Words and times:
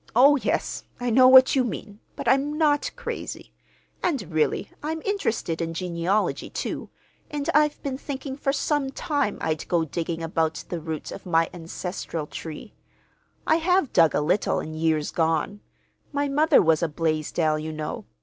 "Oh, 0.15 0.35
yes, 0.35 0.83
I 0.99 1.11
know 1.11 1.27
what 1.27 1.55
you 1.55 1.63
mean, 1.63 1.99
but 2.15 2.27
I'm 2.27 2.57
not 2.57 2.89
crazy. 2.95 3.53
And 4.01 4.31
really 4.33 4.71
I'm 4.81 4.99
interested 5.03 5.61
in 5.61 5.75
genealogy, 5.75 6.49
too, 6.49 6.89
and 7.29 7.47
I've 7.53 7.79
been 7.83 7.99
thinking 7.99 8.35
for 8.35 8.51
some 8.51 8.89
time 8.89 9.37
I'd 9.41 9.67
go 9.67 9.85
digging 9.85 10.23
about 10.23 10.63
the 10.69 10.79
roots 10.81 11.11
of 11.11 11.27
my 11.27 11.51
ancestral 11.53 12.25
tree. 12.25 12.73
I 13.45 13.57
have 13.57 13.93
dug 13.93 14.15
a 14.15 14.21
little, 14.21 14.59
in 14.59 14.73
years 14.73 15.11
gone. 15.11 15.59
My 16.11 16.27
mother 16.27 16.63
was 16.63 16.81
a 16.81 16.87
Blaisdell, 16.87 17.59
you 17.59 17.71
know. 17.71 18.05